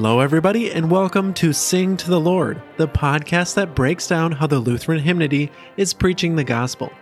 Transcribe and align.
Hello, 0.00 0.20
everybody, 0.20 0.70
and 0.70 0.92
welcome 0.92 1.34
to 1.34 1.52
Sing 1.52 1.96
to 1.96 2.08
the 2.08 2.20
Lord, 2.20 2.62
the 2.76 2.86
podcast 2.86 3.54
that 3.54 3.74
breaks 3.74 4.06
down 4.06 4.30
how 4.30 4.46
the 4.46 4.60
Lutheran 4.60 5.00
hymnody 5.00 5.50
is 5.76 5.92
preaching 5.92 6.36
the 6.36 6.44
gospel. 6.44 6.92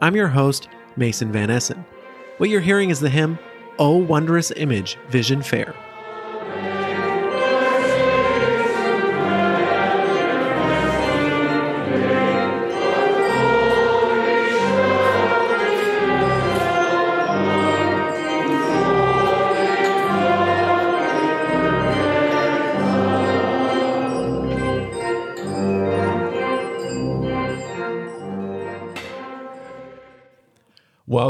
I'm 0.00 0.16
your 0.16 0.26
host, 0.26 0.68
Mason 0.96 1.30
Van 1.30 1.48
Essen. 1.48 1.86
What 2.38 2.50
you're 2.50 2.60
hearing 2.60 2.90
is 2.90 2.98
the 2.98 3.08
hymn, 3.08 3.38
O 3.78 3.96
Wondrous 3.96 4.50
Image, 4.56 4.98
Vision 5.10 5.42
Fair. 5.42 5.76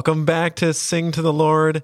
Welcome 0.01 0.25
back 0.25 0.57
to 0.57 0.73
Sing 0.73 1.13
to 1.13 1.21
the 1.21 1.31
Lord. 1.31 1.83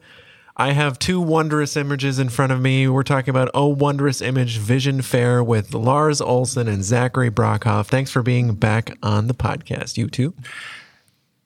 I 0.57 0.73
have 0.73 0.99
two 0.99 1.21
wondrous 1.21 1.77
images 1.77 2.19
in 2.19 2.31
front 2.31 2.51
of 2.51 2.63
me. 2.63 2.89
We're 2.89 3.03
talking 3.03 3.29
about 3.29 3.51
Oh 3.53 3.67
Wondrous 3.67 4.23
Image 4.23 4.57
Vision 4.57 5.03
Fair 5.03 5.45
with 5.45 5.75
Lars 5.75 6.23
Olson 6.23 6.67
and 6.67 6.83
Zachary 6.83 7.31
Brockhoff. 7.31 7.89
Thanks 7.89 8.11
for 8.11 8.23
being 8.23 8.55
back 8.55 8.97
on 9.03 9.27
the 9.27 9.35
podcast, 9.35 9.99
you 9.99 10.09
two. 10.09 10.33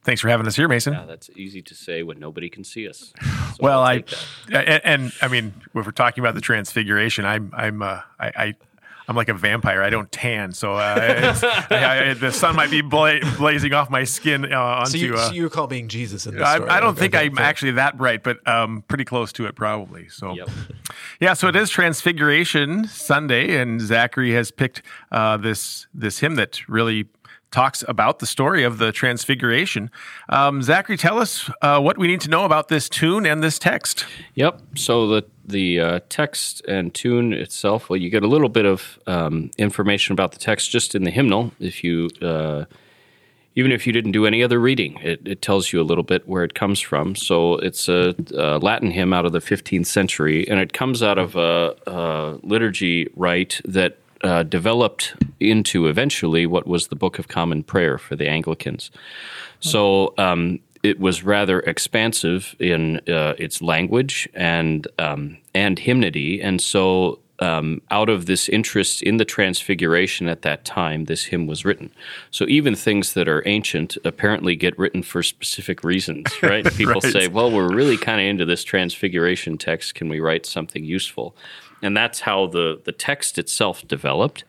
Thanks 0.05 0.21
for 0.21 0.29
having 0.29 0.47
us 0.47 0.55
here, 0.55 0.69
Mason. 0.69 0.93
Yeah, 0.93 1.07
that's 1.07 1.29
easy 1.35 1.61
to 1.61 1.75
say 1.75 2.05
when 2.05 2.21
nobody 2.21 2.49
can 2.49 2.63
see 2.63 2.89
us. 2.89 3.13
So 3.21 3.57
well, 3.61 3.81
I'll 3.81 3.87
I 3.87 3.99
take 4.03 4.19
that. 4.51 4.69
and, 4.69 4.83
and 4.85 5.13
I 5.23 5.27
mean, 5.27 5.53
if 5.75 5.87
we're 5.87 5.91
talking 5.91 6.23
about 6.23 6.37
the 6.37 6.41
transfiguration, 6.41 7.25
I'm 7.25 7.51
I'm 7.53 7.83
uh, 7.83 8.03
I, 8.21 8.33
I 8.37 8.55
I'm 9.11 9.17
like 9.17 9.29
a 9.29 9.35
vampire. 9.35 9.83
I 9.83 9.91
don't 9.91 10.11
tan, 10.13 10.53
so 10.53 10.75
uh, 10.75 11.35
I, 11.69 12.11
I, 12.11 12.15
the 12.15 12.31
sun 12.31 12.55
might 12.55 12.71
be 12.71 12.81
bla- 12.81 13.19
blazing 13.37 13.73
off 13.73 13.91
my 13.91 14.05
skin 14.05 14.53
uh, 14.53 14.57
onto. 14.57 14.91
So 14.93 14.97
you, 14.99 15.15
uh, 15.17 15.29
so 15.29 15.33
you 15.33 15.43
recall 15.43 15.67
being 15.67 15.89
Jesus 15.89 16.27
in 16.27 16.35
this 16.37 16.47
I, 16.47 16.55
story. 16.55 16.71
I 16.71 16.79
don't 16.79 16.91
Okay, 16.91 17.01
think 17.09 17.17
I'm 17.17 17.37
actually 17.39 17.73
that 17.73 17.99
bright, 17.99 18.23
but 18.23 18.47
um, 18.47 18.85
pretty 18.87 19.05
close 19.05 19.33
to 19.33 19.47
it 19.47 19.57
probably. 19.57 20.09
So, 20.11 20.35
Yep. 20.35 20.49
yeah. 21.19 21.33
So 21.35 21.49
it 21.49 21.57
is 21.57 21.71
Transfiguration 21.71 22.87
Sunday, 22.87 23.57
and 23.61 23.81
Zachary 23.81 24.31
has 24.35 24.53
picked 24.53 24.83
uh, 25.11 25.37
this 25.39 25.89
this 25.93 26.21
hymn 26.21 26.37
that 26.37 26.69
really 26.69 27.09
talks 27.51 27.83
about 27.89 28.21
the 28.21 28.27
story 28.27 28.63
of 28.63 28.79
the 28.79 28.93
Transfiguration. 28.93 29.91
Um, 30.29 30.63
Zachary, 30.63 30.97
tell 30.97 31.19
us 31.19 31.51
uh, 31.63 31.81
what 31.81 31.99
we 31.99 32.07
need 32.07 32.21
to 32.21 32.31
know 32.31 32.45
about 32.45 32.69
this 32.69 32.89
tune 32.89 33.27
and 33.27 33.43
this 33.43 33.59
text. 33.59 34.07
Yep. 34.37 34.61
So 34.77 35.09
the 35.09 35.25
the 35.51 35.81
uh, 35.81 36.01
text 36.09 36.63
and 36.67 36.95
tune 36.95 37.33
itself. 37.33 37.91
Well, 37.91 37.99
you 37.99 38.11
get 38.11 38.23
a 38.23 38.29
little 38.29 38.49
bit 38.49 38.67
of 38.67 38.99
um, 39.07 39.51
information 39.59 40.13
about 40.13 40.33
the 40.33 40.39
text 40.39 40.71
just 40.71 40.95
in 40.95 41.05
the 41.05 41.11
hymnal. 41.11 41.53
If 41.61 41.85
you 41.85 42.09
uh, 42.23 42.65
even 43.57 43.73
if 43.73 43.87
you 43.87 43.93
didn't 43.93 44.13
do 44.13 44.27
any 44.27 44.43
other 44.43 44.61
reading, 44.61 44.97
it, 44.99 45.21
it 45.27 45.43
tells 45.43 45.73
you 45.73 45.81
a 45.81 45.85
little 45.85 46.05
bit 46.05 46.27
where 46.29 46.45
it 46.45 46.55
comes 46.55 46.81
from. 46.81 47.17
So 47.17 47.55
it's 47.57 47.89
a, 47.89 48.15
a 48.35 48.59
Latin 48.59 48.91
hymn 48.91 49.13
out 49.13 49.27
of 49.27 49.33
the 49.33 49.41
15th 49.41 49.87
century, 49.87 50.49
and 50.49 50.61
it 50.61 50.73
comes 50.73 51.03
out 51.03 51.19
of 51.19 51.35
a, 51.37 51.75
a 51.87 52.39
liturgy 52.43 53.09
rite 53.17 53.61
that 53.65 53.99
uh, 54.23 54.45
developed 54.45 55.15
into 55.41 55.87
eventually 55.87 56.47
what 56.47 56.67
was 56.67 56.89
the 56.89 56.97
Book 56.97 57.19
of 57.19 57.29
Common 57.29 57.63
Prayer 57.63 57.99
for 57.99 58.15
the 58.15 58.29
Anglicans. 58.29 58.91
So 59.61 60.15
um, 60.17 60.61
it 60.83 60.99
was 60.99 61.23
rather 61.23 61.61
expansive 61.61 62.55
in 62.59 63.01
uh, 63.09 63.35
its 63.39 63.61
language 63.61 64.29
and 64.35 64.87
um, 64.99 65.37
and 65.55 65.79
hymnody, 65.79 66.41
and 66.41 66.61
so 66.61 67.19
um, 67.41 67.81
out 67.91 68.09
of 68.11 68.27
this 68.27 68.49
interest 68.51 69.03
in 69.03 69.17
the 69.17 69.25
Transfiguration 69.25 70.29
at 70.29 70.43
that 70.43 70.65
time, 70.65 71.07
this 71.07 71.25
hymn 71.25 71.47
was 71.47 71.65
written. 71.65 71.91
So 72.31 72.45
even 72.49 72.75
things 72.75 73.15
that 73.15 73.29
are 73.29 73.43
ancient 73.47 73.97
apparently 74.05 74.57
get 74.57 74.79
written 74.79 75.03
for 75.03 75.23
specific 75.23 75.83
reasons, 75.83 76.27
right? 76.43 76.65
People 76.77 77.01
Right. 77.03 77.13
say, 77.13 77.29
"Well, 77.29 77.51
we're 77.51 77.71
really 77.71 77.97
kind 77.97 78.21
of 78.21 78.27
into 78.27 78.45
this 78.45 78.63
Transfiguration 78.65 79.59
text. 79.59 79.95
Can 79.95 80.09
we 80.09 80.21
write 80.21 80.45
something 80.47 80.85
useful?" 80.85 81.35
And 81.83 81.97
that's 81.97 82.21
how 82.21 82.47
the 82.47 82.81
the 82.85 82.93
text 82.93 83.39
itself 83.39 83.87
developed. 83.89 84.45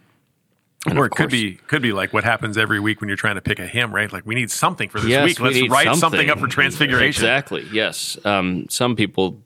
And 0.88 0.98
or 0.98 1.06
it 1.06 1.12
could 1.12 1.30
be 1.30 1.56
could 1.68 1.82
be 1.84 1.94
like 1.94 2.12
what 2.12 2.24
happens 2.24 2.58
every 2.58 2.80
week 2.80 3.02
when 3.02 3.08
you're 3.08 3.16
trying 3.18 3.36
to 3.36 3.42
pick 3.42 3.60
a 3.60 3.68
hymn, 3.68 3.94
right? 3.94 4.12
Like 4.12 4.26
we 4.26 4.34
need 4.34 4.50
something 4.50 4.90
for 4.90 5.00
this 5.00 5.10
Yes, 5.10 5.26
week. 5.26 5.40
Let's 5.40 5.56
need 5.56 5.70
write 5.72 5.96
something. 5.96 6.30
up 6.30 6.40
for 6.40 6.48
Transfiguration. 6.48 7.08
Exactly. 7.24 7.68
Yes. 7.72 8.18
Um, 8.26 8.66
some 8.70 8.96
people 8.96 9.40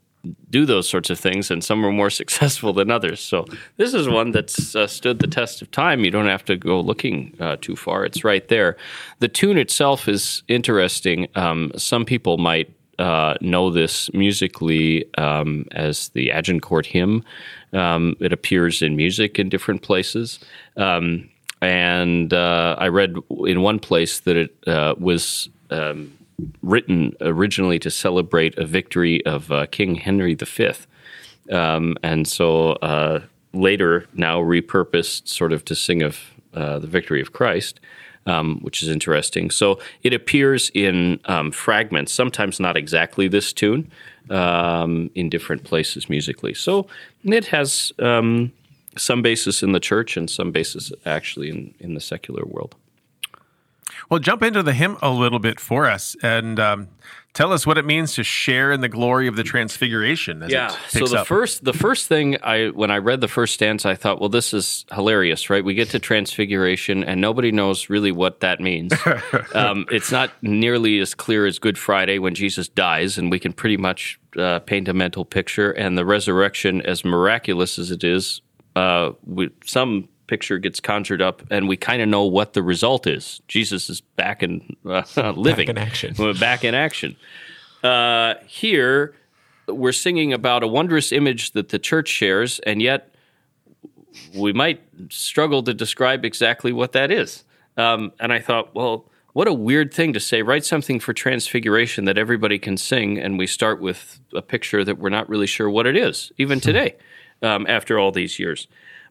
do 0.49 0.65
those 0.65 0.87
sorts 0.89 1.09
of 1.09 1.19
things, 1.19 1.51
and 1.51 1.61
some 1.63 1.85
are 1.85 1.91
more 1.91 2.09
successful 2.21 2.71
than 2.71 2.89
others. 2.89 3.19
So 3.19 3.45
this 3.77 3.93
is 3.93 4.07
one 4.07 4.31
that's 4.31 4.75
uh, 4.75 4.87
stood 4.87 5.19
the 5.19 5.27
test 5.27 5.61
of 5.61 5.69
time. 5.71 6.05
You 6.05 6.09
don't 6.09 6.25
have 6.27 6.45
to 6.45 6.55
go 6.55 6.79
looking 6.79 7.35
uh, 7.39 7.57
too 7.59 7.75
far; 7.75 8.05
it's 8.05 8.23
right 8.23 8.47
there. 8.47 8.77
The 9.19 9.27
tune 9.27 9.57
itself 9.57 10.07
is 10.07 10.41
interesting. 10.47 11.27
Um, 11.35 11.71
some 11.75 12.05
people 12.05 12.37
might. 12.37 12.71
Uh, 12.97 13.35
know 13.41 13.69
this 13.69 14.11
musically 14.13 15.05
um, 15.17 15.65
as 15.71 16.09
the 16.09 16.31
Agincourt 16.31 16.85
hymn. 16.85 17.23
Um, 17.73 18.15
it 18.19 18.31
appears 18.31 18.81
in 18.81 18.95
music 18.95 19.37
in 19.37 19.49
different 19.49 19.81
places. 19.81 20.39
Um, 20.77 21.29
and 21.61 22.33
uh, 22.33 22.75
I 22.77 22.87
read 22.87 23.15
in 23.45 23.61
one 23.61 23.79
place 23.79 24.19
that 24.21 24.35
it 24.35 24.55
uh, 24.67 24.95
was 24.97 25.49
um, 25.71 26.13
written 26.61 27.13
originally 27.21 27.79
to 27.79 27.89
celebrate 27.89 28.57
a 28.57 28.65
victory 28.65 29.25
of 29.25 29.51
uh, 29.51 29.65
King 29.67 29.95
Henry 29.95 30.35
V. 30.35 30.71
Um, 31.51 31.97
and 32.03 32.27
so 32.27 32.73
uh, 32.73 33.21
later, 33.53 34.05
now 34.13 34.39
repurposed 34.39 35.27
sort 35.27 35.53
of 35.53 35.63
to 35.65 35.75
sing 35.75 36.01
of 36.01 36.19
uh, 36.53 36.79
the 36.79 36.87
victory 36.87 37.21
of 37.21 37.33
Christ, 37.33 37.79
um, 38.25 38.59
which 38.61 38.81
is 38.81 38.89
interesting. 38.89 39.51
So 39.51 39.79
it 40.03 40.13
appears 40.13 40.71
in 40.73 41.19
um, 41.25 41.51
fragments, 41.51 42.11
sometimes 42.11 42.59
not 42.59 42.77
exactly 42.77 43.27
this 43.27 43.53
tune, 43.53 43.91
um, 44.29 45.09
in 45.15 45.29
different 45.29 45.63
places 45.63 46.09
musically. 46.09 46.53
So 46.53 46.87
it 47.23 47.45
has 47.47 47.91
um, 47.99 48.51
some 48.97 49.21
basis 49.21 49.61
in 49.61 49.71
the 49.71 49.79
church 49.79 50.17
and 50.17 50.29
some 50.29 50.51
basis 50.51 50.91
actually 51.05 51.49
in, 51.49 51.73
in 51.79 51.93
the 51.93 52.01
secular 52.01 52.43
world. 52.45 52.75
Well, 54.09 54.19
jump 54.19 54.43
into 54.43 54.63
the 54.63 54.73
hymn 54.73 54.97
a 55.01 55.11
little 55.11 55.39
bit 55.39 55.59
for 55.59 55.85
us 55.87 56.15
and 56.21 56.59
um, 56.59 56.89
tell 57.35 57.51
us 57.51 57.67
what 57.67 57.77
it 57.77 57.85
means 57.85 58.13
to 58.13 58.23
share 58.23 58.71
in 58.71 58.81
the 58.81 58.89
glory 58.89 59.27
of 59.27 59.35
the 59.35 59.43
Transfiguration. 59.43 60.41
As 60.41 60.51
Yeah. 60.51 60.69
So 60.87 61.05
the 61.05 61.19
up. 61.19 61.27
first 61.27 61.63
the 61.63 61.73
first 61.73 62.07
thing 62.07 62.37
I 62.41 62.69
when 62.69 62.89
I 62.89 62.97
read 62.97 63.21
the 63.21 63.27
first 63.27 63.53
stanza, 63.53 63.89
I 63.89 63.95
thought, 63.95 64.19
well, 64.19 64.29
this 64.29 64.53
is 64.53 64.85
hilarious, 64.91 65.49
right? 65.49 65.63
We 65.63 65.75
get 65.75 65.89
to 65.89 65.99
Transfiguration, 65.99 67.03
and 67.03 67.21
nobody 67.21 67.51
knows 67.51 67.89
really 67.89 68.11
what 68.11 68.39
that 68.39 68.59
means. 68.59 68.93
um, 69.53 69.85
it's 69.91 70.11
not 70.11 70.31
nearly 70.41 70.99
as 70.99 71.13
clear 71.13 71.45
as 71.45 71.59
Good 71.59 71.77
Friday 71.77 72.17
when 72.17 72.33
Jesus 72.33 72.67
dies, 72.67 73.17
and 73.17 73.29
we 73.29 73.39
can 73.39 73.53
pretty 73.53 73.77
much 73.77 74.19
uh, 74.37 74.59
paint 74.59 74.87
a 74.87 74.93
mental 74.93 75.25
picture. 75.25 75.71
And 75.71 75.97
the 75.97 76.05
resurrection, 76.05 76.81
as 76.81 77.05
miraculous 77.05 77.77
as 77.77 77.91
it 77.91 78.03
is, 78.03 78.41
uh, 78.75 79.11
we, 79.25 79.49
some 79.65 80.07
picture 80.27 80.57
gets 80.57 80.79
conjured 80.79 81.21
up, 81.21 81.43
and 81.49 81.67
we 81.67 81.77
kind 81.77 82.01
of 82.01 82.07
know 82.07 82.25
what 82.25 82.53
the 82.53 82.63
result 82.63 83.07
is. 83.07 83.41
Jesus 83.47 83.89
is 83.89 84.01
back 84.01 84.43
in 84.43 84.75
uh, 84.85 85.03
living, 85.35 85.67
in 85.67 85.77
action. 85.77 86.13
Back 86.39 86.63
in 86.63 86.75
action. 86.75 87.15
Uh, 87.83 88.35
here, 88.47 89.15
we're 89.67 89.91
singing 89.91 90.33
about 90.33 90.63
a 90.63 90.67
wondrous 90.67 91.11
image 91.11 91.51
that 91.51 91.69
the 91.69 91.79
church 91.79 92.07
shares, 92.07 92.59
and 92.59 92.81
yet 92.81 93.13
we 94.33 94.53
might 94.53 94.81
struggle 95.09 95.63
to 95.63 95.73
describe 95.73 96.25
exactly 96.25 96.71
what 96.71 96.93
that 96.93 97.11
is. 97.11 97.43
Um, 97.77 98.13
and 98.19 98.31
I 98.31 98.39
thought, 98.39 98.73
well, 98.73 99.05
what 99.33 99.47
a 99.47 99.53
weird 99.53 99.93
thing 99.93 100.13
to 100.13 100.19
say. 100.19 100.41
Write 100.41 100.63
something 100.63 100.99
for 100.99 101.13
Transfiguration 101.13 102.05
that 102.05 102.17
everybody 102.17 102.57
can 102.57 102.77
sing, 102.77 103.19
and 103.19 103.37
we 103.37 103.47
start 103.47 103.81
with 103.81 104.19
a 104.33 104.41
picture 104.41 104.83
that 104.83 104.97
we're 104.97 105.09
not 105.09 105.27
really 105.27 105.47
sure 105.47 105.69
what 105.69 105.85
it 105.85 105.97
is, 105.97 106.31
even 106.37 106.61
today, 106.61 106.95
um, 107.41 107.65
after 107.67 107.99
all 107.99 108.11
these 108.11 108.39
years. 108.39 108.67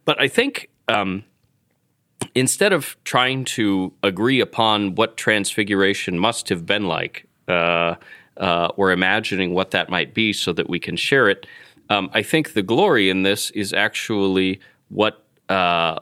But 0.06 0.20
I 0.20 0.28
think 0.28 0.70
um, 0.88 1.25
instead 2.34 2.72
of 2.72 2.96
trying 3.04 3.44
to 3.44 3.92
agree 4.02 4.40
upon 4.40 4.94
what 4.94 5.16
Transfiguration 5.16 6.19
must 6.19 6.48
have 6.48 6.66
been 6.66 6.86
like, 6.86 7.26
uh, 7.48 7.94
uh, 8.36 8.69
or 8.76 8.90
imagining 8.90 9.54
what 9.54 9.70
that 9.70 9.88
might 9.88 10.14
be 10.14 10.32
so 10.32 10.52
that 10.52 10.69
we 10.69 10.81
can 10.81 10.96
share 10.96 11.28
it, 11.28 11.46
um, 11.90 12.10
I 12.12 12.22
think 12.22 12.54
the 12.54 12.62
glory 12.62 13.10
in 13.10 13.22
this 13.22 13.50
is 13.50 13.72
actually 13.72 14.60
what 14.88 15.22
uh, 15.48 15.98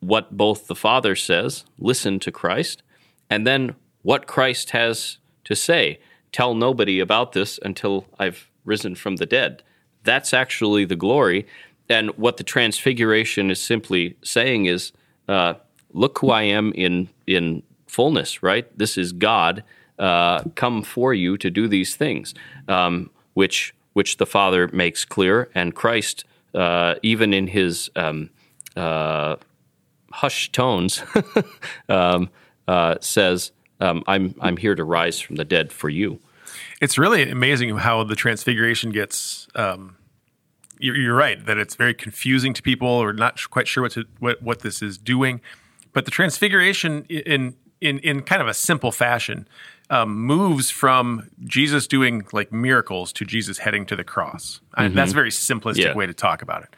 what 0.00 0.36
both 0.36 0.66
the 0.66 0.74
Father 0.74 1.16
says, 1.16 1.64
listen 1.78 2.18
to 2.20 2.30
Christ, 2.30 2.82
and 3.28 3.46
then 3.46 3.74
what 4.02 4.26
Christ 4.26 4.70
has 4.70 5.18
to 5.44 5.54
say. 5.54 5.98
Tell 6.32 6.54
nobody 6.54 7.00
about 7.00 7.32
this 7.32 7.58
until 7.62 8.06
I've 8.18 8.50
risen 8.64 8.94
from 8.94 9.16
the 9.16 9.26
dead. 9.26 9.62
That's 10.04 10.32
actually 10.32 10.84
the 10.84 10.96
glory. 10.96 11.46
And 11.88 12.10
what 12.16 12.36
the 12.36 12.44
Transfiguration 12.44 13.50
is 13.50 13.60
simply 13.60 14.16
saying 14.22 14.66
is, 14.66 14.92
uh, 15.28 15.54
look 15.92 16.18
who 16.18 16.30
I 16.30 16.42
am 16.42 16.72
in 16.72 17.08
in 17.26 17.62
fullness. 17.86 18.42
Right? 18.42 18.66
This 18.76 18.98
is 18.98 19.12
God 19.12 19.62
uh, 19.98 20.42
come 20.54 20.82
for 20.82 21.14
you 21.14 21.36
to 21.38 21.50
do 21.50 21.68
these 21.68 21.96
things, 21.96 22.34
um, 22.68 23.10
which 23.34 23.74
which 23.92 24.18
the 24.18 24.26
Father 24.26 24.68
makes 24.68 25.04
clear, 25.04 25.48
and 25.54 25.74
Christ 25.74 26.24
uh, 26.56 26.94
even 27.02 27.34
in 27.34 27.46
his 27.46 27.90
um, 27.94 28.30
uh, 28.74 29.36
hushed 30.10 30.52
tones, 30.54 31.02
um, 31.88 32.30
uh, 32.66 32.96
says, 33.00 33.52
um, 33.80 34.02
"I'm 34.06 34.34
I'm 34.40 34.56
here 34.56 34.74
to 34.74 34.82
rise 34.82 35.20
from 35.20 35.36
the 35.36 35.44
dead 35.44 35.70
for 35.70 35.88
you." 35.88 36.18
It's 36.80 36.98
really 36.98 37.30
amazing 37.30 37.76
how 37.76 38.02
the 38.04 38.16
transfiguration 38.16 38.90
gets. 38.90 39.48
Um, 39.54 39.96
you're, 40.78 40.96
you're 40.96 41.14
right 41.16 41.44
that 41.46 41.58
it's 41.58 41.74
very 41.74 41.94
confusing 41.94 42.52
to 42.54 42.62
people, 42.62 42.88
or 42.88 43.12
not 43.12 43.38
quite 43.50 43.68
sure 43.68 43.82
what 43.82 43.92
to, 43.92 44.04
what 44.18 44.42
what 44.42 44.60
this 44.60 44.82
is 44.82 44.98
doing. 44.98 45.40
But 45.92 46.04
the 46.04 46.10
transfiguration, 46.10 47.04
in 47.08 47.54
in 47.80 47.98
in 48.00 48.22
kind 48.22 48.42
of 48.42 48.48
a 48.48 48.54
simple 48.54 48.92
fashion, 48.92 49.48
um, 49.90 50.14
moves 50.14 50.70
from 50.70 51.30
Jesus 51.44 51.86
doing 51.86 52.26
like 52.32 52.52
miracles 52.52 53.12
to 53.14 53.24
Jesus 53.24 53.58
heading 53.58 53.86
to 53.86 53.96
the 53.96 54.04
cross. 54.04 54.60
I, 54.74 54.88
that's 54.88 55.12
a 55.12 55.14
very 55.14 55.30
simplistic 55.30 55.78
Yeah. 55.84 55.94
way 55.94 56.06
to 56.06 56.14
talk 56.14 56.42
about 56.42 56.62
it. 56.62 56.68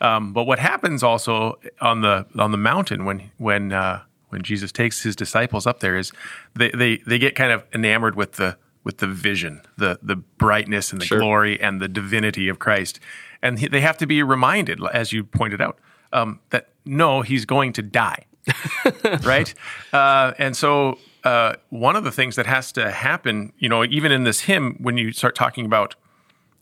Um, 0.00 0.32
but 0.32 0.44
what 0.44 0.58
happens 0.58 1.02
also 1.02 1.58
on 1.80 2.00
the 2.00 2.26
on 2.38 2.50
the 2.50 2.58
mountain 2.58 3.04
when 3.04 3.30
when 3.38 3.72
uh, 3.72 4.02
when 4.30 4.42
Jesus 4.42 4.72
takes 4.72 5.02
his 5.02 5.14
disciples 5.16 5.66
up 5.66 5.80
there 5.80 5.96
is 5.96 6.12
they, 6.54 6.70
they 6.70 6.96
they 7.06 7.18
get 7.18 7.34
kind 7.36 7.52
of 7.52 7.64
enamored 7.72 8.14
with 8.16 8.32
the 8.32 8.56
with 8.84 8.98
the 8.98 9.06
vision, 9.06 9.62
the 9.76 9.98
the 10.02 10.16
brightness 10.16 10.92
and 10.92 11.00
the 11.00 11.06
Sure. 11.06 11.18
glory 11.18 11.60
and 11.60 11.80
the 11.80 11.88
divinity 11.88 12.48
of 12.48 12.58
Christ, 12.58 13.00
and 13.42 13.58
they 13.58 13.80
have 13.80 13.96
to 13.98 14.06
be 14.06 14.22
reminded, 14.22 14.80
as 14.92 15.12
you 15.12 15.24
pointed 15.24 15.60
out, 15.60 15.78
um, 16.12 16.40
that 16.50 16.68
no, 16.84 17.22
he's 17.22 17.44
going 17.46 17.72
to 17.72 17.82
die, 17.82 18.26
right? 19.22 19.52
Uh, 19.92 20.32
and 20.38 20.56
so 20.56 20.98
uh, 21.24 21.54
one 21.70 21.96
of 21.96 22.04
the 22.04 22.12
things 22.12 22.36
that 22.36 22.46
has 22.46 22.70
to 22.72 22.90
happen, 22.90 23.52
you 23.58 23.68
know, 23.68 23.84
even 23.84 24.12
in 24.12 24.24
this 24.24 24.40
hymn, 24.40 24.76
when 24.80 24.96
you 24.98 25.12
start 25.12 25.34
talking 25.34 25.64
about 25.64 25.94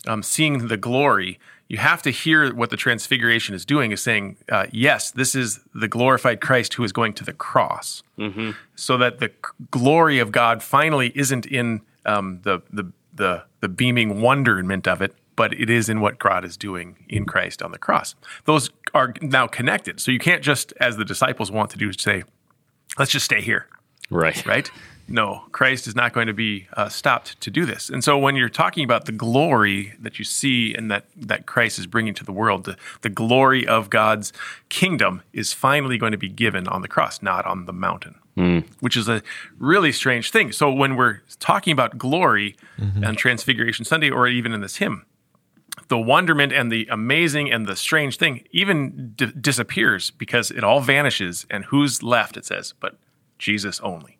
um, 0.06 0.22
seeing 0.22 0.68
the 0.68 0.76
glory, 0.76 1.38
you 1.68 1.78
have 1.78 2.02
to 2.02 2.10
hear 2.10 2.54
what 2.54 2.70
the 2.70 2.76
transfiguration 2.76 3.54
is 3.54 3.64
doing 3.64 3.92
is 3.92 4.00
saying, 4.00 4.36
uh, 4.50 4.66
yes, 4.72 5.10
this 5.10 5.34
is 5.34 5.60
the 5.74 5.88
glorified 5.88 6.40
Christ 6.40 6.74
who 6.74 6.84
is 6.84 6.92
going 6.92 7.14
to 7.14 7.24
the 7.24 7.32
cross. 7.32 8.02
So 8.76 8.96
that 8.98 9.18
the 9.18 9.32
glory 9.70 10.18
of 10.20 10.30
God 10.30 10.62
finally 10.62 11.10
isn't 11.16 11.46
in 11.46 11.80
um, 12.06 12.40
the, 12.42 12.62
the, 12.72 12.92
the, 13.14 13.44
the 13.60 13.68
beaming 13.68 14.20
wonderment 14.20 14.86
of 14.88 15.02
it, 15.02 15.14
but 15.36 15.52
it 15.54 15.70
is 15.70 15.88
in 15.88 16.00
what 16.00 16.18
God 16.18 16.44
is 16.44 16.56
doing 16.56 17.04
in 17.08 17.24
Christ 17.24 17.62
on 17.62 17.72
the 17.72 17.78
cross. 17.78 18.14
Those 18.44 18.70
are 18.94 19.14
now 19.20 19.46
connected. 19.46 20.00
So 20.00 20.10
you 20.10 20.18
can't 20.18 20.42
just, 20.42 20.72
as 20.78 20.96
the 20.96 21.04
disciples 21.04 21.50
want 21.50 21.70
to 21.70 21.78
do, 21.78 21.92
say, 21.92 22.24
let's 22.98 23.10
just 23.10 23.24
stay 23.24 23.40
here 23.40 23.66
Right. 24.10 24.44
right? 24.46 24.70
No, 25.08 25.44
Christ 25.52 25.86
is 25.86 25.96
not 25.96 26.12
going 26.12 26.26
to 26.26 26.32
be 26.34 26.68
uh, 26.74 26.88
stopped 26.88 27.40
to 27.40 27.50
do 27.50 27.66
this. 27.66 27.88
And 27.88 28.04
so 28.04 28.16
when 28.16 28.36
you're 28.36 28.48
talking 28.48 28.84
about 28.84 29.06
the 29.06 29.12
glory 29.12 29.94
that 29.98 30.18
you 30.18 30.24
see 30.24 30.74
and 30.74 30.90
that, 30.90 31.06
that 31.16 31.46
Christ 31.46 31.78
is 31.78 31.86
bringing 31.86 32.14
to 32.14 32.24
the 32.24 32.32
world, 32.32 32.64
the, 32.64 32.76
the 33.00 33.08
glory 33.08 33.66
of 33.66 33.90
God's 33.90 34.32
kingdom 34.68 35.22
is 35.32 35.52
finally 35.52 35.98
going 35.98 36.12
to 36.12 36.18
be 36.18 36.28
given 36.28 36.68
on 36.68 36.82
the 36.82 36.88
cross, 36.88 37.20
not 37.20 37.44
on 37.46 37.66
the 37.66 37.72
mountain, 37.72 38.14
Hmm. 38.34 38.60
which 38.80 38.96
is 38.96 39.10
a 39.10 39.22
really 39.58 39.92
strange 39.92 40.30
thing. 40.30 40.52
So 40.52 40.72
when 40.72 40.96
we're 40.96 41.20
talking 41.38 41.72
about 41.72 41.98
glory 41.98 42.56
mm-hmm. 42.78 43.04
and 43.04 43.18
Transfiguration 43.18 43.84
Sunday 43.84 44.08
or 44.08 44.26
even 44.26 44.54
in 44.54 44.62
this 44.62 44.76
hymn, 44.76 45.04
the 45.88 45.98
wonderment 45.98 46.50
and 46.50 46.72
the 46.72 46.88
amazing 46.90 47.52
and 47.52 47.66
the 47.66 47.76
strange 47.76 48.16
thing 48.16 48.44
even 48.50 49.12
d- 49.16 49.32
disappears 49.38 50.10
because 50.10 50.50
it 50.50 50.64
all 50.64 50.80
vanishes. 50.80 51.44
And 51.50 51.66
who's 51.66 52.02
left? 52.02 52.38
It 52.38 52.46
says, 52.46 52.72
but 52.80 52.96
Jesus 53.38 53.80
only. 53.80 54.18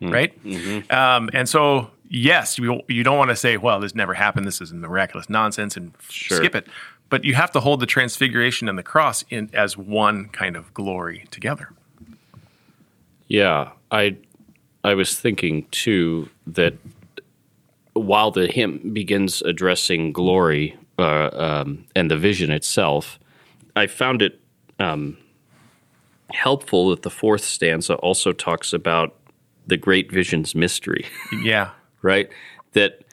Hmm. 0.00 0.10
Right. 0.10 0.44
Mm-hmm. 0.44 0.92
Um, 0.92 1.28
and 1.32 1.48
so, 1.48 1.90
yes, 2.08 2.58
you, 2.58 2.80
you 2.86 3.02
don't 3.02 3.18
want 3.18 3.30
to 3.30 3.36
say, 3.36 3.56
well, 3.56 3.80
this 3.80 3.92
never 3.92 4.14
happened. 4.14 4.46
This 4.46 4.60
is 4.60 4.72
miraculous 4.72 5.28
nonsense 5.28 5.76
and 5.76 5.94
Sure. 6.08 6.36
skip 6.36 6.54
it. 6.54 6.68
But 7.08 7.24
you 7.24 7.34
have 7.34 7.50
to 7.52 7.60
hold 7.60 7.80
the 7.80 7.86
transfiguration 7.86 8.68
and 8.68 8.78
the 8.78 8.84
cross 8.84 9.24
in 9.30 9.50
as 9.52 9.76
one 9.76 10.28
kind 10.28 10.56
of 10.56 10.72
glory 10.74 11.24
together. 11.32 11.70
Yeah, 13.28 13.70
I 13.90 14.16
I 14.84 14.94
was 14.94 15.18
thinking 15.18 15.66
too 15.70 16.28
that 16.46 16.74
while 17.92 18.30
the 18.30 18.46
hymn 18.46 18.92
begins 18.92 19.42
addressing 19.42 20.12
glory 20.12 20.76
uh, 20.98 21.30
um, 21.32 21.84
and 21.94 22.10
the 22.10 22.16
vision 22.16 22.50
itself, 22.50 23.18
I 23.76 23.86
found 23.86 24.22
it 24.22 24.40
um, 24.78 25.18
helpful 26.30 26.90
that 26.90 27.02
the 27.02 27.10
fourth 27.10 27.42
stanza 27.44 27.94
also 27.96 28.32
talks 28.32 28.72
about 28.72 29.14
the 29.66 29.76
great 29.76 30.10
vision's 30.10 30.54
mystery. 30.54 31.06
Yeah. 31.42 31.70
right? 32.02 32.30
That 32.72 33.04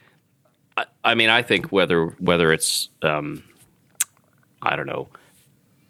I, 0.78 0.86
I 1.04 1.16
mean, 1.16 1.30
I 1.30 1.42
think 1.42 1.72
whether 1.72 2.08
whether 2.20 2.54
it's 2.54 2.90
um, 3.02 3.44
I 4.62 4.76
don't 4.76 4.88
know, 4.88 5.10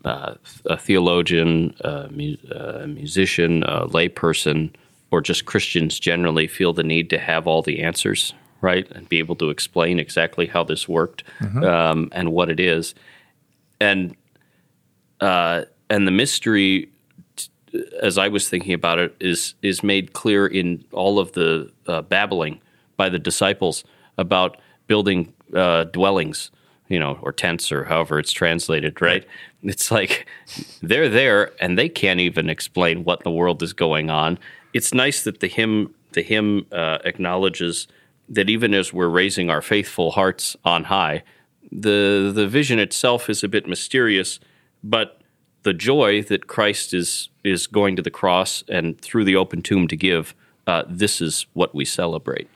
uh, 0.06 0.36
a 0.66 0.78
theologian, 0.78 1.76
a, 1.82 2.08
mu- 2.10 2.38
a 2.52 2.88
musician, 2.88 3.64
a 3.64 3.88
layperson, 3.88 4.74
or 5.12 5.22
just 5.22 5.46
Christians 5.46 6.00
generally 6.00 6.48
feel 6.48 6.74
the 6.74 6.84
need 6.84 7.10
to 7.10 7.20
have 7.20 7.48
all 7.48 7.62
the 7.62 7.82
answers, 7.84 8.34
right, 8.62 8.90
and 8.92 9.10
be 9.10 9.20
able 9.20 9.36
to 9.38 9.50
explain 9.50 10.00
exactly 10.00 10.46
how 10.46 10.64
this 10.64 10.88
worked 10.88 11.24
um, 11.64 12.10
and 12.12 12.32
what 12.32 12.50
it 12.50 12.60
is, 12.60 12.96
and 13.80 14.16
uh, 15.22 15.64
and 15.90 16.08
the 16.08 16.12
mystery 16.12 16.90
as 18.02 18.18
I 18.18 18.28
was 18.28 18.50
thinking 18.50 18.74
about 18.74 19.00
it, 19.00 19.16
is 19.20 19.56
is 19.62 19.84
made 19.84 20.14
clear 20.14 20.48
in 20.48 20.84
all 20.92 21.20
of 21.20 21.34
the 21.34 21.72
uh, 21.88 22.02
babbling 22.02 22.62
by 22.98 23.10
the 23.10 23.20
disciples 23.20 23.84
about 24.18 24.58
building 24.88 25.34
uh, 25.54 25.86
dwellings, 25.86 26.52
you 26.88 27.00
know, 27.00 27.18
or 27.22 27.32
tents 27.32 27.72
or 27.72 27.86
however 27.86 28.20
it's 28.20 28.32
translated. 28.32 29.02
Right? 29.02 29.26
It's 29.64 29.92
like 29.92 30.28
they're 30.82 31.10
there 31.10 31.52
and 31.60 31.78
they 31.78 31.90
can't 31.90 32.20
even 32.20 32.50
explain 32.50 33.04
what 33.04 33.20
in 33.20 33.24
the 33.24 33.32
world 33.32 33.64
is 33.64 33.74
going 33.74 34.10
on. 34.10 34.38
It's 34.74 34.94
nice 34.94 35.24
that 35.24 35.40
the 35.40 35.48
hymn 35.48 35.94
the 36.14 36.22
hymn 36.22 36.66
uh, 36.72 37.00
acknowledges 37.04 37.88
that 38.30 38.50
even 38.50 38.74
as 38.74 38.94
we're 38.94 39.10
raising 39.10 39.50
our 39.50 39.62
faithful 39.62 40.12
hearts 40.12 40.56
on 40.64 40.86
high, 40.86 41.24
the 41.72 42.32
the 42.34 42.48
vision 42.48 42.80
itself 42.80 43.30
is 43.30 43.44
a 43.44 43.48
bit 43.48 43.68
mysterious, 43.68 44.40
but 44.84 45.22
the 45.64 45.74
joy 45.74 46.22
that 46.24 46.48
Christ 46.48 46.94
is 46.94 47.30
is 47.44 47.68
going 47.68 47.96
to 47.96 48.02
the 48.02 48.12
cross 48.12 48.64
and 48.68 49.00
through 49.02 49.26
the 49.26 49.36
open 49.36 49.62
tomb 49.62 49.88
to 49.88 49.96
give, 49.96 50.36
uh, 50.68 50.84
this 50.88 51.22
is 51.22 51.46
what 51.54 51.74
we 51.76 51.86
celebrate. 51.86 52.48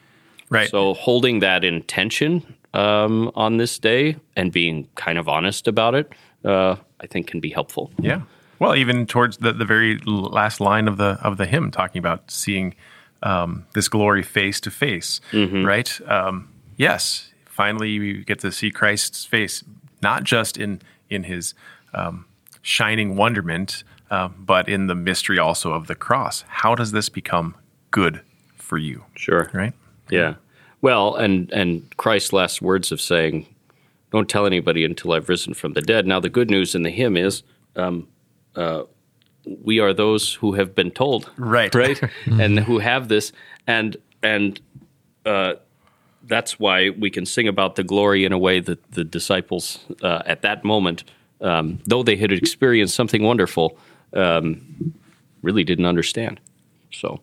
Right. 0.49 0.69
So 0.69 0.93
holding 0.93 1.39
that 1.39 1.63
in 1.63 1.83
tension 1.83 2.55
um, 2.73 3.31
on 3.35 3.57
this 3.57 3.79
day 3.79 4.15
and 4.35 4.51
being 4.51 4.87
kind 4.95 5.17
of 5.17 5.27
honest 5.27 5.67
about 5.67 5.95
it, 5.95 6.11
uh, 6.45 6.75
I 6.99 7.07
think 7.07 7.27
can 7.27 7.39
be 7.39 7.49
helpful. 7.49 7.91
Yeah. 7.99 8.21
Well, 8.59 8.75
even 8.75 9.05
towards 9.05 9.37
the, 9.37 9.53
the 9.53 9.65
very 9.65 9.99
last 10.05 10.59
line 10.59 10.87
of 10.87 10.97
the 10.97 11.17
of 11.23 11.37
the 11.37 11.45
hymn, 11.45 11.71
talking 11.71 11.99
about 11.99 12.29
seeing 12.29 12.75
um, 13.23 13.65
this 13.73 13.87
glory 13.87 14.23
face 14.23 14.59
to 14.61 14.71
face, 14.71 15.21
right? 15.65 15.99
Um, 16.05 16.49
yes, 16.75 17.31
finally 17.45 17.99
we 17.99 18.23
get 18.23 18.39
to 18.39 18.51
see 18.51 18.69
Christ's 18.69 19.25
face, 19.25 19.63
not 20.01 20.23
just 20.23 20.57
in 20.57 20.81
in 21.09 21.23
his 21.23 21.53
um, 21.93 22.25
shining 22.61 23.15
wonderment, 23.15 23.83
uh, 24.11 24.27
but 24.27 24.67
in 24.67 24.87
the 24.87 24.95
mystery 24.95 25.39
also 25.39 25.71
of 25.73 25.87
the 25.87 25.95
cross. 25.95 26.43
How 26.47 26.75
does 26.75 26.91
this 26.91 27.09
become 27.09 27.55
good 27.91 28.21
for 28.55 28.77
you? 28.77 29.05
Sure. 29.15 29.49
Right? 29.53 29.73
Yeah. 30.09 30.35
Well, 30.81 31.15
and 31.15 31.51
and 31.51 31.95
Christ's 31.97 32.33
last 32.33 32.61
words 32.61 32.91
of 32.91 33.01
saying, 33.01 33.45
"Don't 34.11 34.29
tell 34.29 34.45
anybody 34.45 34.85
until 34.85 35.11
I've 35.11 35.27
risen 35.29 35.53
from 35.53 35.73
the 35.73 35.81
dead." 35.81 36.07
Now, 36.07 36.19
the 36.19 36.29
good 36.29 36.49
news 36.49 36.75
in 36.75 36.83
the 36.83 36.89
hymn 36.89 37.17
is, 37.17 37.43
um, 37.75 38.07
uh, 38.55 38.83
we 39.63 39.79
are 39.79 39.93
those 39.93 40.33
who 40.35 40.53
have 40.53 40.75
been 40.75 40.91
told, 40.91 41.29
Right. 41.37 41.73
right, 41.75 42.01
and 42.25 42.59
who 42.59 42.79
have 42.79 43.09
this, 43.09 43.31
and 43.67 43.97
and 44.23 44.59
uh, 45.25 45.53
that's 46.27 46.59
why 46.59 46.91
we 46.91 47.09
can 47.09 47.25
sing 47.25 47.47
about 47.47 47.75
the 47.75 47.83
glory 47.83 48.23
in 48.23 48.31
a 48.31 48.37
way 48.37 48.59
that 48.59 48.91
the 48.91 49.03
disciples 49.03 49.79
uh, 50.01 50.21
at 50.25 50.41
that 50.43 50.63
moment, 50.63 51.03
um, 51.41 51.79
though 51.85 52.03
they 52.03 52.15
had 52.15 52.31
experienced 52.31 52.95
something 52.95 53.23
wonderful, 53.23 53.77
um, 54.13 54.93
really 55.41 55.63
didn't 55.63 55.85
understand. 55.85 56.39
So. 56.91 57.19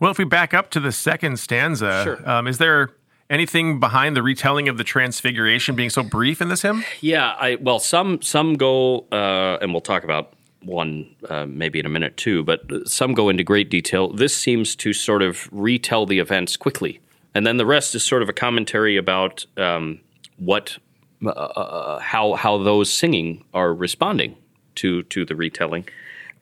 Well, 0.00 0.10
if 0.10 0.18
we 0.18 0.24
back 0.24 0.52
up 0.54 0.70
to 0.70 0.80
the 0.80 0.92
second 0.92 1.38
stanza, 1.38 2.02
Sure. 2.04 2.28
um, 2.30 2.46
is 2.46 2.58
there 2.58 2.90
anything 3.30 3.80
behind 3.80 4.16
the 4.16 4.22
retelling 4.22 4.68
of 4.68 4.76
the 4.78 4.84
Transfiguration 4.84 5.74
being 5.74 5.90
so 5.90 6.02
brief 6.02 6.40
in 6.40 6.48
this 6.48 6.62
hymn? 6.62 6.84
Yeah, 7.00 7.34
I 7.38 7.56
well, 7.60 7.78
some 7.78 8.20
some 8.22 8.54
go, 8.54 9.06
uh, 9.12 9.58
and 9.60 9.72
we'll 9.72 9.80
talk 9.80 10.04
about 10.04 10.32
one 10.62 11.14
uh, 11.28 11.46
maybe 11.46 11.78
in 11.78 11.86
a 11.86 11.88
minute 11.88 12.16
too. 12.16 12.44
But 12.44 12.88
some 12.88 13.14
go 13.14 13.28
into 13.28 13.42
great 13.44 13.70
detail. 13.70 14.12
This 14.12 14.36
seems 14.36 14.76
to 14.76 14.92
sort 14.92 15.22
of 15.22 15.48
retell 15.50 16.06
the 16.06 16.18
events 16.18 16.56
quickly, 16.56 17.00
and 17.34 17.46
then 17.46 17.56
the 17.56 17.66
rest 17.66 17.94
is 17.94 18.04
sort 18.04 18.22
of 18.22 18.28
a 18.28 18.32
commentary 18.32 18.96
about 18.96 19.46
um, 19.56 20.00
what, 20.36 20.76
uh, 21.24 21.30
uh, 21.30 21.98
how 22.00 22.34
how 22.34 22.58
those 22.58 22.92
singing 22.92 23.44
are 23.54 23.72
responding 23.72 24.36
to 24.76 25.02
to 25.04 25.24
the 25.24 25.34
retelling. 25.34 25.86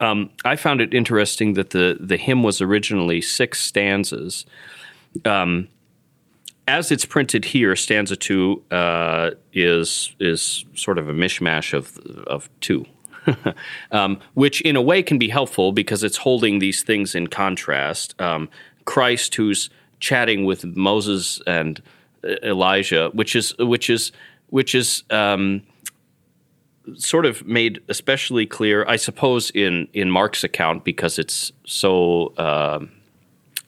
Um, 0.00 0.30
I 0.44 0.56
found 0.56 0.80
it 0.80 0.92
interesting 0.92 1.54
that 1.54 1.70
the 1.70 1.96
the 2.00 2.16
hymn 2.16 2.42
was 2.42 2.60
originally 2.60 3.20
six 3.20 3.60
stanzas 3.60 4.44
as 6.66 6.90
it's 6.90 7.04
printed 7.04 7.44
here, 7.44 7.76
stanza 7.76 8.16
two 8.16 8.62
uh, 8.70 9.30
is 9.52 10.14
is 10.18 10.64
sort 10.74 10.98
of 10.98 11.08
a 11.08 11.12
mishmash 11.12 11.74
of 11.74 11.98
of 12.26 12.48
two, 12.60 12.86
um, 13.92 14.18
which 14.34 14.60
in 14.62 14.76
a 14.76 14.82
way 14.82 15.02
can 15.02 15.18
be 15.18 15.28
helpful 15.28 15.72
because 15.72 16.02
it's 16.02 16.16
holding 16.16 16.58
these 16.58 16.82
things 16.82 17.14
in 17.14 17.26
contrast. 17.26 18.20
Um, 18.20 18.48
Christ, 18.84 19.34
who's 19.34 19.70
chatting 20.00 20.44
with 20.44 20.64
Moses 20.64 21.40
and 21.46 21.82
uh, 22.22 22.36
Elijah, 22.42 23.10
which 23.12 23.36
is 23.36 23.56
which 23.58 23.90
is 23.90 24.12
which 24.48 24.74
is 24.74 25.02
um, 25.10 25.62
sort 26.96 27.26
of 27.26 27.46
made 27.46 27.80
especially 27.88 28.46
clear, 28.46 28.84
I 28.86 28.96
suppose, 28.96 29.50
in 29.50 29.88
in 29.92 30.10
Mark's 30.10 30.44
account 30.44 30.84
because 30.84 31.18
it's 31.18 31.52
so. 31.64 32.28
Uh, 32.36 32.86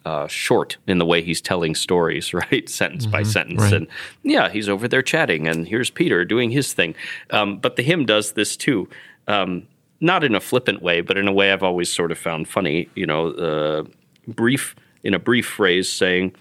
uh, 0.05 0.29
short 0.29 0.77
in 0.87 0.99
the 0.99 1.05
way 1.05 1.21
he's 1.21 1.41
telling 1.41 1.75
stories, 1.75 2.33
right? 2.53 2.69
Sentence 2.69 3.07
mm-hmm, 3.07 3.11
by 3.11 3.25
sentence. 3.25 3.61
Right. 3.61 3.73
And 3.73 3.89
yeah, 4.23 4.49
he's 4.49 4.69
over 4.69 4.87
there 4.87 5.03
chatting, 5.03 5.49
and 5.49 5.67
here's 5.67 5.91
Peter 5.91 6.25
doing 6.25 6.53
his 6.53 6.73
thing. 6.73 6.95
Um, 7.31 7.59
but 7.59 7.75
the 7.75 7.83
hymn 7.83 8.07
does 8.07 8.33
this 8.33 8.57
too. 8.57 8.89
Um, 9.27 9.67
not 10.01 10.23
in 10.23 10.37
a 10.37 10.41
flippant 10.41 10.81
way, 10.81 11.01
but 11.01 11.19
in 11.19 11.27
a 11.27 11.33
way 11.33 11.53
I've 11.53 11.65
always 11.65 11.93
sort 11.93 12.13
of 12.13 12.19
found 12.19 12.49
funny. 12.49 12.89
You 12.95 13.07
know, 13.07 13.31
uh, 13.31 13.85
brief 14.29 14.77
in 15.03 15.13
a 15.13 15.19
brief 15.19 15.47
phrase 15.47 15.91
saying, 15.91 16.35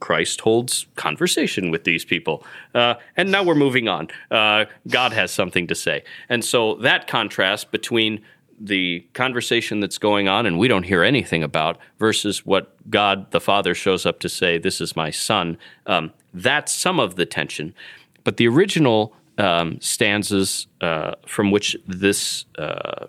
Christ 0.00 0.40
holds 0.42 0.86
conversation 0.96 1.70
with 1.70 1.84
these 1.84 2.04
people. 2.04 2.44
Uh, 2.74 2.94
and 3.16 3.30
now 3.30 3.42
we're 3.42 3.54
moving 3.54 3.88
on. 3.88 4.08
Uh, 4.30 4.66
God 4.88 5.12
has 5.12 5.30
something 5.30 5.66
to 5.66 5.74
say. 5.74 6.04
And 6.28 6.44
so 6.44 6.74
that 6.76 7.06
contrast 7.06 7.70
between 7.70 8.20
the 8.60 9.06
conversation 9.14 9.80
that's 9.80 9.98
going 9.98 10.28
on 10.28 10.46
and 10.46 10.58
we 10.58 10.68
don't 10.68 10.82
hear 10.84 11.02
anything 11.02 11.42
about 11.42 11.78
versus 11.98 12.44
what 12.44 12.74
God 12.90 13.30
the 13.30 13.40
Father 13.40 13.74
shows 13.74 14.04
up 14.04 14.18
to 14.20 14.28
say, 14.28 14.58
This 14.58 14.80
is 14.80 14.96
my 14.96 15.10
son, 15.10 15.58
um, 15.86 16.12
that's 16.34 16.72
some 16.72 16.98
of 17.00 17.16
the 17.16 17.26
tension. 17.26 17.74
But 18.24 18.36
the 18.36 18.48
original 18.48 19.14
um, 19.38 19.80
stanzas 19.80 20.66
uh, 20.80 21.14
from 21.26 21.50
which 21.50 21.76
this, 21.86 22.44
uh, 22.58 23.06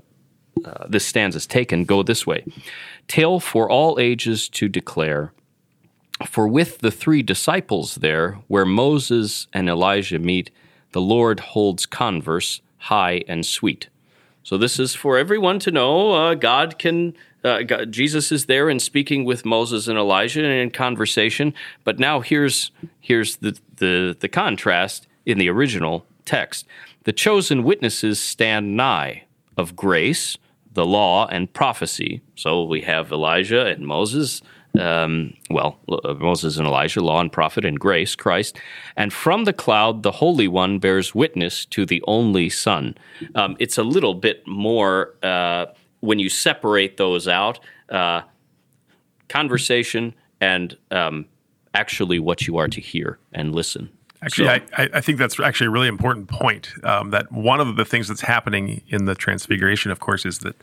uh, 0.64 0.88
this 0.88 1.06
stanza 1.06 1.38
is 1.38 1.48
taken 1.48 1.84
go 1.86 2.04
this 2.04 2.28
way 2.28 2.46
Tale 3.08 3.40
for 3.40 3.70
all 3.70 4.00
ages 4.00 4.48
to 4.50 4.68
declare. 4.68 5.34
For 6.26 6.48
with 6.48 6.80
the 6.80 6.92
three 6.92 7.24
disciples 7.24 7.96
there, 7.96 8.34
where 8.48 8.66
Moses 8.66 9.48
and 9.54 9.70
Elijah 9.70 10.20
meet, 10.20 10.52
the 10.92 11.02
Lord 11.02 11.40
holds 11.40 11.86
converse 11.86 12.62
high 12.78 13.24
and 13.28 13.46
sweet. 13.46 13.90
So 14.44 14.58
this 14.58 14.80
is 14.80 14.96
for 14.96 15.18
everyone 15.18 15.60
to 15.60 15.72
know. 15.72 16.14
Uh, 16.14 16.34
God 16.36 16.80
can. 16.80 17.16
Uh, 17.42 17.62
God, 17.62 17.92
Jesus 17.92 18.34
is 18.34 18.48
there 18.48 18.68
and 18.68 18.82
speaking 18.82 19.24
with 19.24 19.46
Moses 19.46 19.88
and 19.88 19.98
Elijah 19.98 20.44
and 20.44 20.52
in 20.52 20.72
conversation. 20.72 21.54
But 21.86 22.00
now 22.00 22.20
here's 22.20 22.72
here's 23.00 23.38
the, 23.38 23.58
the 23.78 24.18
the 24.20 24.28
contrast 24.28 25.08
in 25.26 25.38
the 25.38 25.50
original 25.50 26.06
text. 26.26 26.68
The 27.04 27.14
chosen 27.14 27.64
witnesses 27.64 28.20
stand 28.20 28.76
nigh 28.76 29.24
of 29.56 29.76
grace, 29.76 30.38
the 30.74 30.86
law, 30.86 31.28
and 31.28 31.52
prophecy. 31.54 32.22
So 32.36 32.64
we 32.64 32.82
have 32.82 33.12
Elijah 33.12 33.66
and 33.68 33.86
Moses 33.86 34.42
um, 34.80 35.34
well, 35.50 35.78
uh, 35.90 36.14
Moses 36.14 36.58
and 36.58 36.68
Elijah, 36.68 37.02
law 37.02 37.20
and 37.20 37.32
prophet 37.32 37.66
and 37.66 37.80
grace, 37.80 38.16
Christ. 38.16 38.58
And 38.96 39.12
from 39.12 39.46
the 39.46 39.54
cloud, 39.54 40.04
the 40.04 40.12
Holy 40.12 40.48
One 40.48 40.80
bears 40.80 41.14
witness 41.14 41.66
to 41.68 41.86
the 41.86 42.04
only 42.08 42.50
Son. 42.50 42.96
Um, 43.36 43.56
it's 43.60 43.78
a 43.78 43.84
little 43.84 44.14
bit 44.14 44.48
more 44.48 45.16
uh, 45.24 45.68
when 46.00 46.20
you 46.20 46.30
separate 46.30 46.98
those 46.98 47.28
out 47.28 47.60
uh, 47.90 48.22
conversation 49.28 50.14
and 50.42 50.78
um, 50.92 51.26
actually 51.74 52.20
what 52.20 52.48
you 52.48 52.58
are 52.58 52.68
to 52.68 52.82
hear 52.82 53.20
and 53.34 53.54
listen. 53.54 53.90
Actually, 54.22 54.48
so, 54.48 54.66
I, 54.78 54.90
I, 54.96 55.02
think 55.02 55.18
that's 55.18 55.40
actually 55.40 55.68
a 55.68 55.70
really 55.70 55.88
important 55.88 56.28
point. 56.28 56.74
Um, 56.84 57.12
that 57.12 57.32
one 57.32 57.62
of 57.62 57.78
the 57.78 57.86
things 57.86 58.10
that's 58.10 58.22
happening 58.22 58.82
in 58.90 59.06
the 59.06 59.16
Transfiguration, 59.16 59.92
of 59.92 60.02
course, 60.02 60.26
is 60.26 60.40
that 60.40 60.56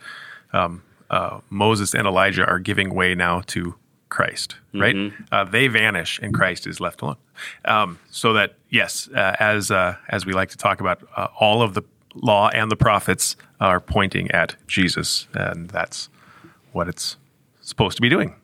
um, 0.53 0.83
uh, 1.09 1.41
Moses 1.49 1.95
and 1.95 2.07
Elijah 2.07 2.45
are 2.45 2.59
giving 2.59 2.95
way 2.95 3.15
now 3.15 3.41
to 3.47 3.75
Christ, 4.09 4.57
right? 4.73 4.95
Mm-hmm. 4.95 5.25
Uh, 5.33 5.45
they 5.45 5.69
vanish 5.69 6.21
and 6.23 6.33
Christ 6.33 6.67
is 6.67 6.81
left 6.81 7.03
alone. 7.03 7.17
Um, 7.65 7.99
so 8.11 8.33
that 8.35 8.55
yes, 8.71 9.09
uh, 9.15 9.37
as 9.39 9.71
uh, 9.71 9.97
as 10.09 10.25
we 10.25 10.33
like 10.33 10.51
to 10.51 10.57
talk 10.57 10.81
about, 10.81 11.03
uh, 11.17 11.29
all 11.39 11.63
of 11.63 11.75
the 11.75 11.83
law 12.15 12.49
and 12.49 12.71
the 12.71 12.77
prophets 12.77 13.37
are 13.61 13.81
pointing 13.81 14.31
at 14.31 14.57
Jesus, 14.67 15.29
and 15.35 15.69
that's 15.69 16.09
what 16.73 16.89
it's 16.89 17.17
supposed 17.61 17.97
to 17.97 18.03
be 18.03 18.09
doing. 18.09 18.35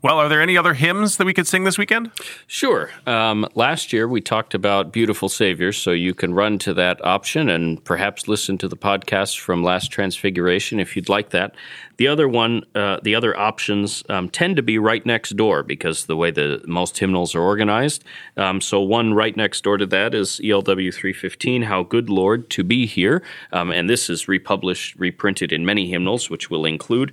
Well, 0.00 0.18
are 0.18 0.28
there 0.28 0.40
any 0.40 0.56
other 0.56 0.74
hymns 0.74 1.16
that 1.16 1.24
we 1.24 1.34
could 1.34 1.48
sing 1.48 1.64
this 1.64 1.76
weekend? 1.76 2.12
Sure. 2.46 2.90
Um, 3.04 3.44
last 3.56 3.92
year 3.92 4.06
we 4.06 4.20
talked 4.20 4.54
about 4.54 4.92
Beautiful 4.92 5.28
Savior, 5.28 5.72
so 5.72 5.90
you 5.90 6.14
can 6.14 6.34
run 6.34 6.58
to 6.60 6.74
that 6.74 7.04
option 7.04 7.48
and 7.48 7.82
perhaps 7.82 8.28
listen 8.28 8.58
to 8.58 8.68
the 8.68 8.76
podcast 8.76 9.40
from 9.40 9.64
last 9.64 9.90
Transfiguration 9.90 10.78
if 10.78 10.94
you'd 10.94 11.08
like 11.08 11.30
that. 11.30 11.56
The 11.96 12.06
other 12.06 12.28
one, 12.28 12.62
uh, 12.76 13.00
the 13.02 13.16
other 13.16 13.36
options 13.36 14.04
um, 14.08 14.28
tend 14.28 14.54
to 14.54 14.62
be 14.62 14.78
right 14.78 15.04
next 15.04 15.30
door 15.30 15.64
because 15.64 16.06
the 16.06 16.16
way 16.16 16.30
the 16.30 16.62
most 16.64 16.98
hymnals 16.98 17.34
are 17.34 17.42
organized. 17.42 18.04
Um, 18.36 18.60
so 18.60 18.80
one 18.80 19.14
right 19.14 19.36
next 19.36 19.64
door 19.64 19.78
to 19.78 19.86
that 19.86 20.14
is 20.14 20.40
ELW 20.44 20.94
315, 20.94 21.62
How 21.62 21.82
Good 21.82 22.08
Lord 22.08 22.50
to 22.50 22.62
Be 22.62 22.86
Here. 22.86 23.20
Um, 23.52 23.72
and 23.72 23.90
this 23.90 24.08
is 24.08 24.28
republished, 24.28 24.94
reprinted 24.96 25.50
in 25.50 25.66
many 25.66 25.90
hymnals, 25.90 26.30
which 26.30 26.50
will 26.50 26.64
include. 26.64 27.12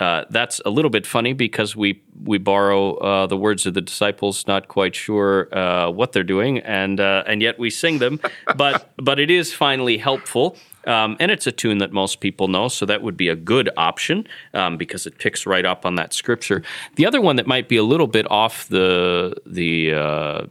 Uh, 0.00 0.24
that's 0.30 0.60
a 0.64 0.70
little 0.70 0.90
bit 0.90 1.06
funny 1.06 1.34
because 1.34 1.76
we 1.76 2.02
we 2.24 2.38
borrow 2.38 2.94
uh, 2.96 3.26
the 3.26 3.36
words 3.36 3.66
of 3.66 3.74
the 3.74 3.82
disciples, 3.82 4.46
not 4.46 4.68
quite 4.68 4.94
sure 4.94 5.54
uh, 5.56 5.90
what 5.90 6.12
they're 6.12 6.24
doing, 6.24 6.58
and 6.60 6.98
uh, 7.00 7.22
and 7.26 7.42
yet 7.42 7.58
we 7.58 7.68
sing 7.68 7.98
them. 7.98 8.18
but 8.56 8.90
but 8.96 9.18
it 9.18 9.30
is 9.30 9.52
finally 9.52 9.98
helpful, 9.98 10.56
um, 10.86 11.18
and 11.20 11.30
it's 11.30 11.46
a 11.46 11.52
tune 11.52 11.78
that 11.78 11.92
most 11.92 12.20
people 12.20 12.48
know, 12.48 12.68
so 12.68 12.86
that 12.86 13.02
would 13.02 13.16
be 13.16 13.28
a 13.28 13.36
good 13.36 13.68
option 13.76 14.26
um, 14.54 14.78
because 14.78 15.06
it 15.06 15.18
picks 15.18 15.44
right 15.46 15.66
up 15.66 15.84
on 15.84 15.96
that 15.96 16.14
scripture. 16.14 16.62
The 16.96 17.04
other 17.04 17.20
one 17.20 17.36
that 17.36 17.46
might 17.46 17.68
be 17.68 17.76
a 17.76 17.84
little 17.84 18.06
bit 18.06 18.28
off 18.30 18.68
the 18.68 19.34
the 19.44 19.92
uh, 19.92 20.46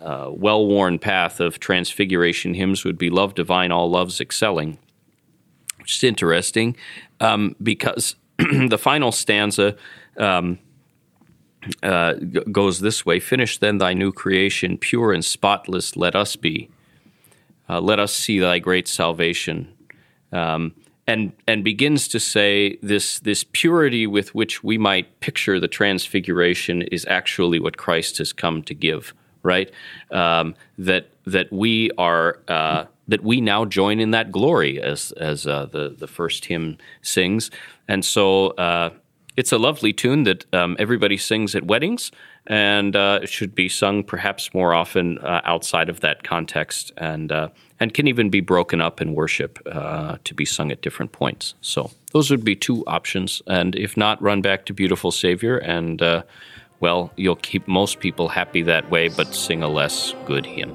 uh, 0.00 0.30
well 0.32 0.66
worn 0.66 0.98
path 0.98 1.40
of 1.40 1.60
transfiguration 1.60 2.54
hymns 2.54 2.84
would 2.84 2.96
be 2.96 3.10
"Love 3.10 3.34
Divine, 3.34 3.70
All 3.70 3.90
Loves 3.90 4.18
Excelling," 4.18 4.78
which 5.78 5.96
is 5.96 6.02
interesting 6.02 6.74
um, 7.20 7.54
because 7.62 8.16
the 8.68 8.78
final 8.78 9.12
stanza 9.12 9.76
um, 10.16 10.58
uh, 11.82 12.14
g- 12.14 12.40
goes 12.50 12.80
this 12.80 13.06
way 13.06 13.20
Finish 13.20 13.58
then 13.58 13.78
thy 13.78 13.92
new 13.92 14.12
creation, 14.12 14.78
pure 14.78 15.12
and 15.12 15.24
spotless, 15.24 15.96
let 15.96 16.14
us 16.16 16.36
be. 16.36 16.68
Uh, 17.68 17.80
let 17.80 17.98
us 17.98 18.12
see 18.12 18.38
thy 18.38 18.58
great 18.58 18.88
salvation. 18.88 19.72
Um, 20.32 20.74
and, 21.06 21.32
and 21.46 21.64
begins 21.64 22.06
to 22.08 22.20
say 22.20 22.78
this, 22.82 23.18
this 23.20 23.44
purity 23.52 24.06
with 24.06 24.34
which 24.34 24.62
we 24.62 24.78
might 24.78 25.20
picture 25.20 25.58
the 25.58 25.68
transfiguration 25.68 26.82
is 26.82 27.04
actually 27.06 27.58
what 27.58 27.76
Christ 27.76 28.18
has 28.18 28.32
come 28.32 28.62
to 28.64 28.74
give, 28.74 29.12
right? 29.42 29.70
Um, 30.10 30.54
that, 30.78 31.08
that 31.26 31.52
we 31.52 31.90
are. 31.98 32.38
Uh, 32.48 32.84
that 33.08 33.22
we 33.22 33.40
now 33.40 33.64
join 33.64 34.00
in 34.00 34.12
that 34.12 34.30
glory, 34.30 34.80
as 34.80 35.12
as 35.12 35.46
uh, 35.46 35.66
the 35.66 35.94
the 35.98 36.06
first 36.06 36.44
hymn 36.46 36.78
sings, 37.02 37.50
and 37.88 38.04
so 38.04 38.50
uh, 38.50 38.90
it's 39.36 39.52
a 39.52 39.58
lovely 39.58 39.92
tune 39.92 40.22
that 40.22 40.46
um, 40.54 40.76
everybody 40.78 41.16
sings 41.16 41.54
at 41.54 41.64
weddings, 41.64 42.12
and 42.46 42.94
uh, 42.94 43.18
it 43.22 43.28
should 43.28 43.54
be 43.54 43.68
sung 43.68 44.04
perhaps 44.04 44.54
more 44.54 44.72
often 44.72 45.18
uh, 45.18 45.40
outside 45.44 45.88
of 45.88 46.00
that 46.00 46.22
context, 46.22 46.92
and 46.96 47.32
uh, 47.32 47.48
and 47.80 47.92
can 47.92 48.06
even 48.06 48.30
be 48.30 48.40
broken 48.40 48.80
up 48.80 49.00
in 49.00 49.14
worship 49.14 49.58
to 49.64 50.34
be 50.34 50.44
sung 50.44 50.70
at 50.70 50.80
different 50.80 51.12
points. 51.12 51.54
So 51.60 51.90
those 52.12 52.30
would 52.30 52.44
be 52.44 52.54
two 52.54 52.84
options, 52.86 53.42
and 53.46 53.74
if 53.74 53.96
not, 53.96 54.22
run 54.22 54.42
back 54.42 54.64
to 54.66 54.72
"Beautiful 54.72 55.10
Savior," 55.10 55.58
and 55.58 56.00
well, 56.82 57.12
you'll 57.16 57.36
keep 57.36 57.66
most 57.68 58.00
people 58.00 58.28
happy 58.28 58.60
that 58.62 58.90
way, 58.90 59.08
but 59.08 59.34
sing 59.34 59.62
a 59.62 59.68
less 59.68 60.14
good 60.26 60.44
hymn. 60.44 60.72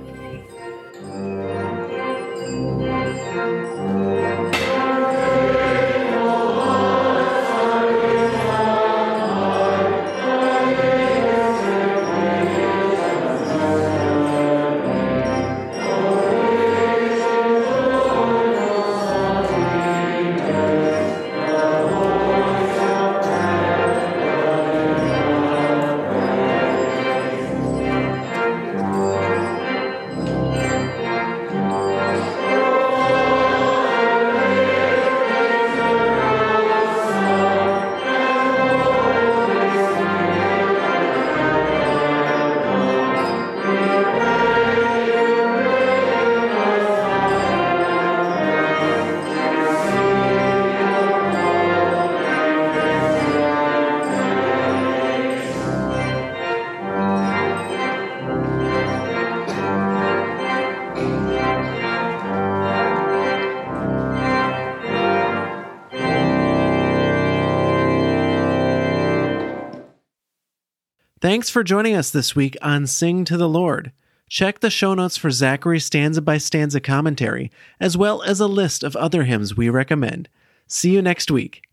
Thanks 71.27 71.49
for 71.49 71.61
joining 71.61 71.93
us 71.93 72.09
this 72.09 72.37
week 72.37 72.55
on 72.61 72.87
Sing 72.87 73.25
to 73.25 73.35
the 73.35 73.49
Lord. 73.49 73.91
Check 74.29 74.61
the 74.61 74.69
show 74.69 74.93
notes 74.93 75.17
for 75.17 75.29
Zachary's 75.29 75.83
stanza 75.83 76.21
by 76.21 76.37
stanza 76.37 76.79
commentary, 76.79 77.51
as 77.81 77.97
well 77.97 78.21
as 78.21 78.39
a 78.39 78.47
list 78.47 78.81
of 78.81 78.95
other 78.95 79.25
hymns 79.25 79.57
we 79.57 79.67
recommend. 79.67 80.29
See 80.67 80.91
you 80.91 81.01
next 81.01 81.29
week. 81.29 81.66